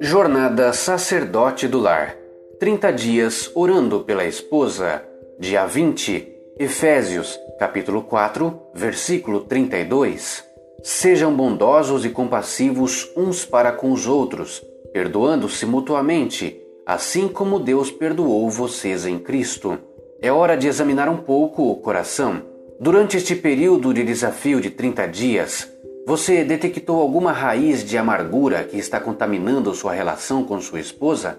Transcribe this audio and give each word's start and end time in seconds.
Jornada 0.00 0.72
Sacerdote 0.72 1.68
do 1.68 1.78
Lar 1.78 2.16
30 2.58 2.92
dias 2.92 3.50
orando 3.54 4.00
pela 4.00 4.24
esposa. 4.24 5.02
Dia 5.38 5.66
20, 5.66 6.28
Efésios, 6.58 7.38
capítulo 7.58 8.02
4, 8.02 8.60
versículo 8.74 9.40
32. 9.40 10.44
Sejam 10.82 11.34
bondosos 11.34 12.04
e 12.04 12.10
compassivos 12.10 13.10
uns 13.16 13.44
para 13.44 13.72
com 13.72 13.92
os 13.92 14.06
outros, 14.06 14.64
perdoando-se 14.92 15.66
mutuamente, 15.66 16.60
assim 16.86 17.28
como 17.28 17.60
Deus 17.60 17.90
perdoou 17.90 18.48
vocês 18.50 19.06
em 19.06 19.18
Cristo. 19.18 19.78
É 20.20 20.32
hora 20.32 20.56
de 20.56 20.66
examinar 20.66 21.08
um 21.08 21.18
pouco 21.18 21.70
o 21.70 21.76
coração. 21.76 22.42
Durante 22.80 23.16
este 23.16 23.34
período 23.34 23.92
de 23.92 24.04
desafio 24.04 24.60
de 24.60 24.70
30 24.70 25.06
dias, 25.06 25.68
você 26.08 26.42
detectou 26.42 27.02
alguma 27.02 27.32
raiz 27.32 27.84
de 27.84 27.98
amargura 27.98 28.64
que 28.64 28.78
está 28.78 28.98
contaminando 28.98 29.74
sua 29.74 29.92
relação 29.92 30.42
com 30.42 30.58
sua 30.58 30.80
esposa? 30.80 31.38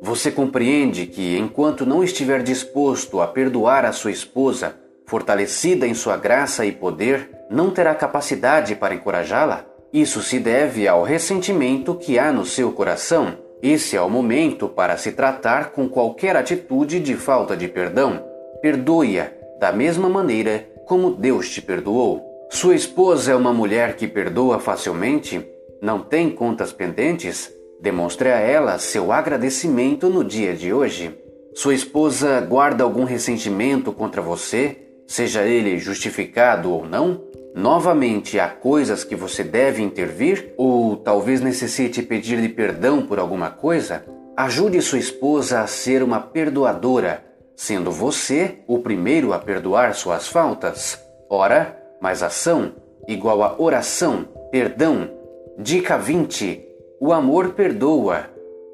Você 0.00 0.30
compreende 0.30 1.04
que, 1.04 1.36
enquanto 1.36 1.84
não 1.84 2.02
estiver 2.02 2.42
disposto 2.42 3.20
a 3.20 3.26
perdoar 3.26 3.84
a 3.84 3.92
sua 3.92 4.10
esposa, 4.10 4.74
fortalecida 5.04 5.86
em 5.86 5.92
sua 5.92 6.16
graça 6.16 6.64
e 6.64 6.72
poder, 6.72 7.28
não 7.50 7.70
terá 7.70 7.94
capacidade 7.94 8.74
para 8.74 8.94
encorajá-la? 8.94 9.66
Isso 9.92 10.22
se 10.22 10.38
deve 10.38 10.88
ao 10.88 11.02
ressentimento 11.02 11.94
que 11.94 12.18
há 12.18 12.32
no 12.32 12.46
seu 12.46 12.72
coração. 12.72 13.36
Esse 13.62 13.98
é 13.98 14.00
o 14.00 14.08
momento 14.08 14.66
para 14.66 14.96
se 14.96 15.12
tratar 15.12 15.72
com 15.72 15.90
qualquer 15.90 16.36
atitude 16.36 17.00
de 17.00 17.16
falta 17.16 17.54
de 17.54 17.68
perdão. 17.68 18.24
Perdoe-a 18.62 19.30
da 19.60 19.72
mesma 19.72 20.08
maneira 20.08 20.66
como 20.86 21.10
Deus 21.10 21.50
te 21.50 21.60
perdoou. 21.60 22.25
Sua 22.48 22.74
esposa 22.74 23.32
é 23.32 23.36
uma 23.36 23.52
mulher 23.52 23.96
que 23.96 24.06
perdoa 24.06 24.58
facilmente? 24.58 25.44
Não 25.82 26.00
tem 26.00 26.30
contas 26.30 26.72
pendentes? 26.72 27.52
Demonstre 27.80 28.30
a 28.30 28.38
ela 28.38 28.78
seu 28.78 29.12
agradecimento 29.12 30.08
no 30.08 30.24
dia 30.24 30.54
de 30.54 30.72
hoje. 30.72 31.14
Sua 31.54 31.74
esposa 31.74 32.40
guarda 32.40 32.84
algum 32.84 33.04
ressentimento 33.04 33.92
contra 33.92 34.22
você, 34.22 34.78
seja 35.06 35.42
ele 35.42 35.78
justificado 35.78 36.70
ou 36.70 36.86
não? 36.86 37.22
Novamente, 37.54 38.38
há 38.38 38.48
coisas 38.48 39.02
que 39.02 39.16
você 39.16 39.42
deve 39.42 39.82
intervir 39.82 40.52
ou 40.56 40.96
talvez 40.96 41.40
necessite 41.40 42.02
pedir-lhe 42.02 42.48
perdão 42.48 43.02
por 43.02 43.18
alguma 43.18 43.50
coisa? 43.50 44.04
Ajude 44.36 44.80
sua 44.80 44.98
esposa 44.98 45.60
a 45.60 45.66
ser 45.66 46.02
uma 46.02 46.20
perdoadora, 46.20 47.24
sendo 47.56 47.90
você 47.90 48.58
o 48.66 48.78
primeiro 48.78 49.32
a 49.32 49.38
perdoar 49.38 49.94
suas 49.94 50.28
faltas. 50.28 51.00
Ora, 51.28 51.85
mais 52.00 52.22
ação 52.22 52.72
igual 53.08 53.42
a 53.42 53.54
oração, 53.58 54.26
perdão. 54.50 55.10
Dica 55.58 55.96
20. 55.96 56.62
O 57.00 57.12
amor 57.12 57.50
perdoa. 57.50 58.26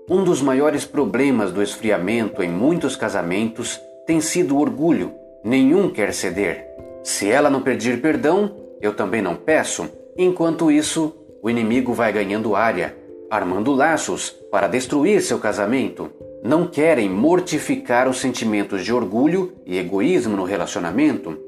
Um 0.09 0.25
dos 0.25 0.43
maiores 0.43 0.85
problemas 0.85 1.53
do 1.53 1.63
esfriamento 1.63 2.43
em 2.43 2.49
muitos 2.49 2.97
casamentos 2.97 3.81
tem 4.07 4.21
sido 4.21 4.57
o 4.57 4.61
orgulho. 4.61 5.13
Nenhum 5.45 5.91
quer 5.91 6.13
ceder. 6.13 6.67
Se 7.03 7.31
ela 7.31 7.51
não 7.51 7.63
pedir 7.63 8.01
perdão, 8.01 8.57
eu 8.81 8.95
também 8.95 9.23
não 9.23 9.37
peço. 9.37 9.89
Enquanto 10.17 10.71
isso, 10.71 11.15
o 11.43 11.49
inimigo 11.49 11.93
vai 11.93 12.13
ganhando 12.13 12.55
área, 12.55 12.97
armando 13.31 13.73
laços 13.73 14.31
para 14.51 14.69
destruir 14.69 15.23
seu 15.23 15.39
casamento. 15.39 16.11
Não 16.43 16.67
querem 16.67 17.09
mortificar 17.09 18.09
os 18.09 18.21
sentimentos 18.21 18.85
de 18.85 18.93
orgulho 18.93 19.53
e 19.65 19.79
egoísmo 19.79 20.37
no 20.37 20.45
relacionamento. 20.45 21.39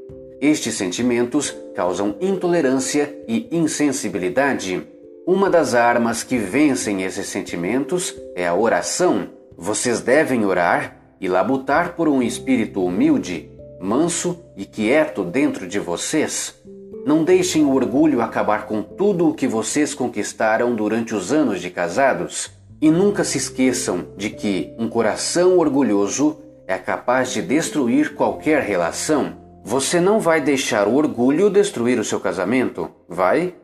Estes 0.44 0.74
sentimentos 0.74 1.56
causam 1.74 2.16
intolerância 2.20 3.18
e 3.26 3.48
insensibilidade. 3.50 4.86
Uma 5.26 5.48
das 5.48 5.74
armas 5.74 6.22
que 6.22 6.36
vencem 6.36 7.02
esses 7.02 7.28
sentimentos 7.28 8.14
é 8.36 8.46
a 8.46 8.54
oração. 8.54 9.30
Vocês 9.56 10.02
devem 10.02 10.44
orar 10.44 10.98
e 11.18 11.28
labutar 11.28 11.94
por 11.96 12.10
um 12.10 12.22
espírito 12.22 12.84
humilde, 12.84 13.50
manso 13.80 14.38
e 14.54 14.66
quieto 14.66 15.24
dentro 15.24 15.66
de 15.66 15.78
vocês. 15.78 16.54
Não 17.06 17.24
deixem 17.24 17.64
o 17.64 17.74
orgulho 17.74 18.20
acabar 18.20 18.66
com 18.66 18.82
tudo 18.82 19.30
o 19.30 19.34
que 19.34 19.46
vocês 19.46 19.94
conquistaram 19.94 20.74
durante 20.74 21.14
os 21.14 21.32
anos 21.32 21.58
de 21.62 21.70
casados. 21.70 22.50
E 22.82 22.90
nunca 22.90 23.24
se 23.24 23.38
esqueçam 23.38 24.08
de 24.14 24.28
que 24.28 24.74
um 24.78 24.90
coração 24.90 25.56
orgulhoso 25.56 26.36
é 26.66 26.76
capaz 26.76 27.32
de 27.32 27.40
destruir 27.40 28.14
qualquer 28.14 28.60
relação. 28.60 29.42
Você 29.66 29.98
não 29.98 30.20
vai 30.20 30.42
deixar 30.42 30.86
o 30.86 30.94
orgulho 30.94 31.48
destruir 31.48 31.98
o 31.98 32.04
seu 32.04 32.20
casamento, 32.20 32.90
vai? 33.08 33.54